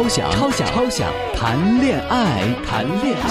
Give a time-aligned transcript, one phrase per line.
[0.00, 3.28] 超想超想超想谈恋爱，谈恋爱。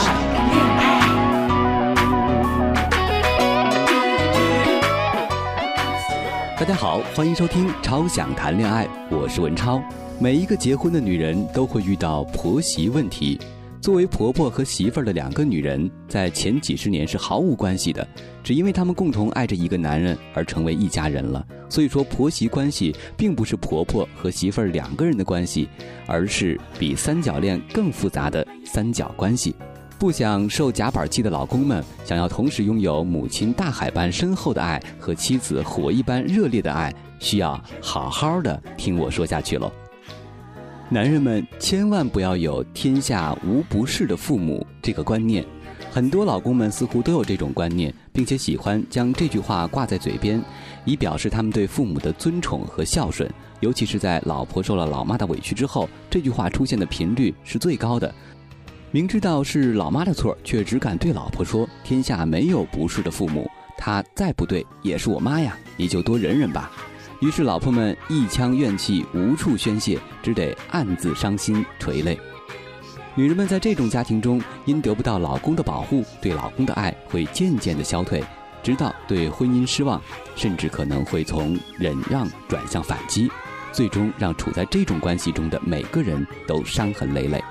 [6.59, 9.82] 大家好，欢迎收听《超想谈恋爱》，我是文超。
[10.19, 13.41] 每一个结婚的女人都会遇到婆媳问题。
[13.82, 18.05] 作为婆婆和媳妇儿的两个女人，在前几十年是毫无关系的，
[18.43, 21.46] 只因为她们共同爱着一个男人而成为一家人了。
[21.70, 25.70] 所以说，婆媳关系并不是婆婆和媳妇儿两个人的关系，
[26.06, 29.56] 而是比三角恋更复杂的三角关系。
[29.98, 39.72] 不想受夹板气的老公们，想要同时拥有母亲大海般深厚的爱和妻子火一般热烈的爱，需要好好的听我说下去喽。
[40.92, 45.46] 男人们千万不要有“天下无不是的父母”这个观念，
[45.92, 50.44] 很多老公们似乎都有这种观念，并且喜欢将这句话挂在嘴边，
[50.86, 53.30] 以表示他们对父母的尊崇和孝顺。
[53.60, 58.12] 尤其是在老婆受了老妈的委屈之后，这句话出现的频率是最高的。
[58.90, 66.72] 明知道是老妈的错，却只敢对老婆说：“天下没有不是的父母，她再不对也是我妈呀，你就多忍忍吧。”
[67.20, 72.17] 于是，老婆们一腔怨气无处宣泄，只得暗自伤心垂泪。
[73.14, 78.23] 女人们在这种家庭中，因得不到老公的保护，对老公的爱会渐渐的消退，
[78.64, 80.02] 直到对婚姻失望，
[80.38, 83.30] 甚至可能会从忍让转向反击，
[83.73, 87.44] 最终让处在这种关系中的每个人都伤痕累累。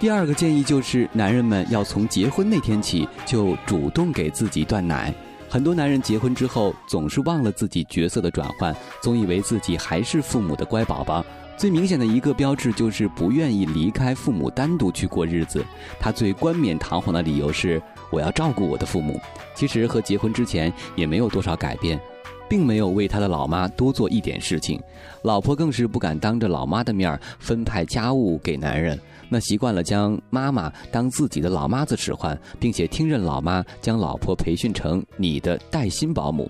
[0.00, 5.14] 第二个建议就是，男人们要从结婚那天起就主动给自己断奶。
[5.52, 11.22] 很多男人结婚之后总是忘了自己角色的转换，总以为自己还是父母的乖宝宝。
[11.58, 15.62] 最明显的一个标志就是不愿意离开父母单独去过日子。
[16.00, 19.20] 他最冠冕堂皇的理由是我要照顾我的父母。
[19.54, 22.00] 其实和结婚之前也没有多少改变，
[22.52, 24.78] 并没有为他的老妈多做一点事情。
[25.22, 29.00] 老婆更是不敢当着老妈的面分派家务给男人。
[29.30, 36.46] 那习惯了将妈妈当自己的老妈子使唤，并且听任老妈将老婆培训成你的带薪保姆，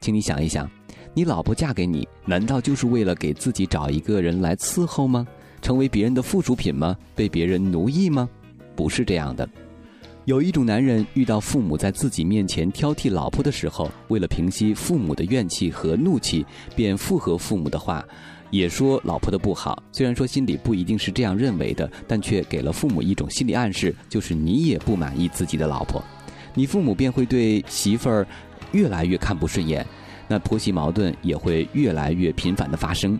[0.00, 0.66] 请你想一想，
[1.12, 5.28] 你老婆嫁给你，难道就是为了给自己找一个人来伺候吗？
[5.60, 6.96] 成为别人的附属品吗？
[7.14, 8.26] 被别人奴役吗？
[8.74, 9.46] 不是这样的。
[10.24, 16.46] 有一种男人遇到父母在自己面前挑剔老婆的时候，为了平息父母的怨气和怒气，
[16.76, 18.04] 便附和父母的话。
[18.50, 26.04] 也说老婆的不好，虽然说心里不一定是这样认为的，但却给了父母一种心理暗示，就是你也不满意自己的老婆，
[26.54, 28.26] 你父母便会对媳妇儿
[28.72, 29.84] 越来越看不顺眼，
[30.28, 33.18] 那婆媳矛盾也会越来越频繁的发生。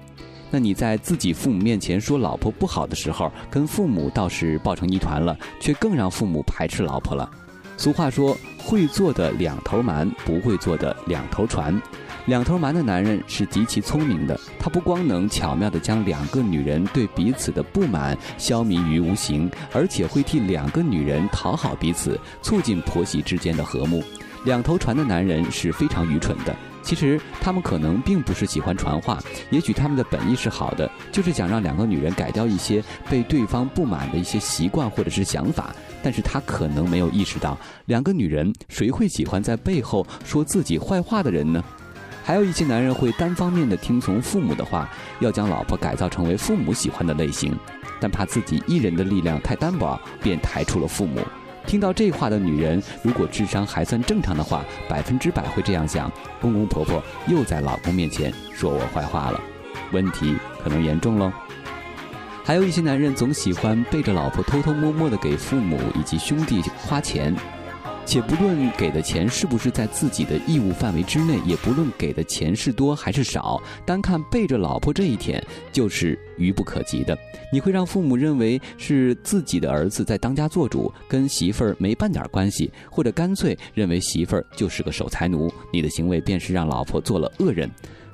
[0.52, 7.28] 那你在自己父母面前说老婆不好的时候，跟父母倒是抱成一团了，却更让父母排斥老婆了。
[7.78, 11.80] 俗话说，会做的两头瞒，不会做的两头传。
[12.26, 24.04] 两头瞒的男人是极其聪明的，他不光能巧妙地将两个女人对彼此的不满消弭于无形，而且会替两个女人讨好彼此，促进婆媳之间的和睦。
[24.44, 29.18] 两头传的男人是非常愚蠢的，其实他们可能并不是喜欢传话，
[29.50, 37.56] 也许他们的本意是好的，就是想让两个女人改掉一些被对方不满的一些习惯或者是想法，但是他可能没有意识到，
[37.86, 41.62] 两个女人谁会喜欢在背后说自己坏话的人呢？
[42.24, 44.88] 还有一些男人会单方面的听从父母的话，
[45.20, 47.52] 要将老婆改造成为父母喜欢的类型，
[48.00, 51.20] 但怕自己一人的力量太单薄，便抬出了父母。
[51.66, 59.40] 听到这话的女人，如果智商还算正常的话，百分之百会这样想：公公婆婆又在老公面前说我坏话了，
[59.92, 61.32] 问题可能严重喽。
[62.44, 67.34] 还有一些男人总喜欢背着老婆偷偷摸摸的给父母以及兄弟花钱。
[68.04, 75.42] 且不论给的钱是不是在自己的义务范围之内，也不论给的钱是多还是少，单看背着老婆这一点
[75.72, 77.16] 就是愚不可及的。
[77.52, 87.70] 你会让父母认为是自己的儿子在当家做主，跟媳妇儿没半点关系，或者干脆认为媳妇儿就是个守财奴，你的行为便是让老婆做了恶人。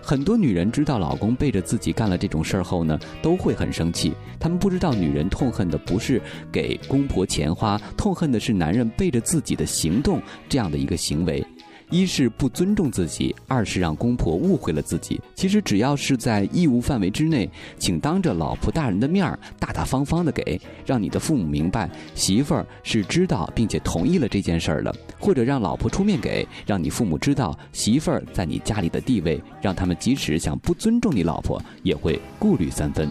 [0.08, 4.15] 很多女人知道老公背着自己干了这种事儿后呢，都会很生气。
[4.41, 6.18] 她们不知道，女人痛恨的不是
[6.50, 11.44] 给公婆钱花，痛恨的是男人背着自己的行动这样的一个行为。
[11.90, 15.20] 一是不尊重自己，二是让公婆误会了自己。
[15.34, 17.48] 其实只要是在义务范围之内，
[17.78, 33.10] 请当着老婆大人的面儿大大方方的给，让你的父母明白媳妇儿是知道并且同意了这件事儿的；或者让老婆出面给，让你父母知道媳妇儿在你家里的地位，让他们即使想不尊重你老婆，也会顾虑三分。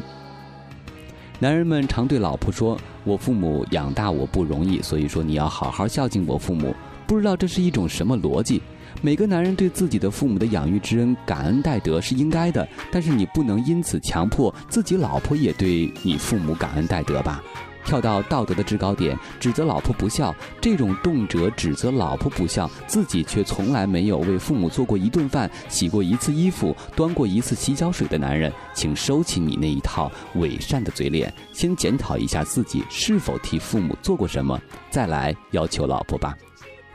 [1.39, 6.75] 男人们常对老婆说：“我父母养大我不容易，所以说你要好好孝敬我父母。”
[7.07, 8.61] 不知道这是一种什么逻辑？
[9.01, 17.41] 每个男人对自己的父母的养育之恩感恩戴德是应该的，但是你不能因此强迫自己老婆也对你父母感恩戴德吧？
[17.85, 36.35] 跳到道德的制高点，指责老婆不孝，这种动辄指责老婆不孝，自己却从来没有为父母做过一顿饭、洗过一次衣服、端过一次洗脚水的男人，请收起你那一套伪善的嘴脸，先检讨一下自己是否替父母做过什么，再来要求老婆吧。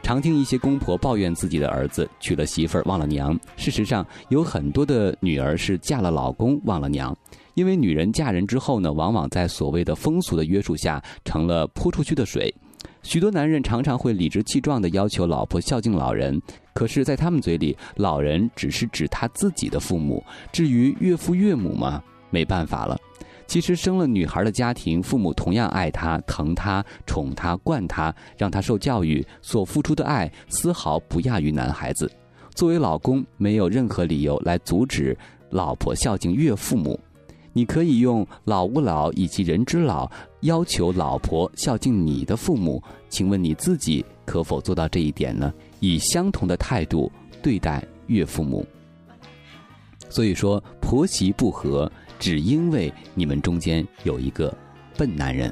[0.03, 7.17] 常听一些公婆抱怨自己的儿子娶了媳妇儿忘了娘，事实上有很多的女儿是嫁了老公忘了娘，
[7.55, 12.53] 因为女人嫁人之后呢，往往在所谓的风俗的约束下成了泼出去的水。
[13.03, 16.41] 许多男人常常会理直气壮地要求老婆孝敬老人，
[16.75, 20.23] 可是，在他们嘴里，老人只是指他自己的父母，
[20.53, 22.99] 至于岳父岳母嘛，没办法了。
[23.47, 32.11] 其实生了女孩的家庭，父母同样爱她、疼她、宠她、惯她，让她受教育，所付出的爱丝毫不亚于男孩子。
[32.55, 35.17] 作为老公，没有任何理由来阻止
[35.51, 36.99] 老婆孝敬岳父母。
[37.55, 40.11] 你可以用“老吾老以及人之老”
[40.41, 42.83] 要求老婆孝敬你的父母。
[43.11, 45.53] 请问你自己可否做到这一点呢？
[45.79, 47.13] 以相同的态度
[47.43, 48.65] 对待岳父母。
[50.09, 50.63] 所以说，
[50.93, 51.91] 婆媳不和。
[52.19, 54.55] 只因为你们中间有一个
[54.95, 55.51] 笨男人。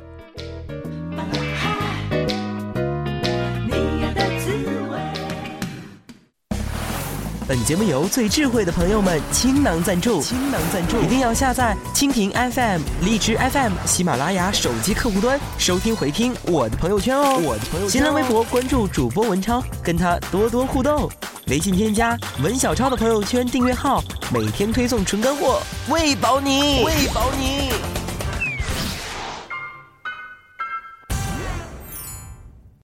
[7.49, 17.41] 本节目由最智慧的朋友们倾囊赞助，倾囊赞助，一定要下载蜻蜓 FM、荔枝 FM、喜马拉雅手机客户端收听回听我的朋友圈哦。
[17.43, 21.11] 我的朋友圈，新浪微博关注主播文超，跟他多多互动。
[21.51, 24.01] 微信添加文小超的朋友圈订阅号，
[24.33, 28.00] 每天推送纯干货，喂饱你，喂饱你。